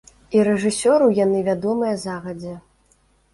[0.35, 2.57] І рэжысёру яны вядомыя загадзя.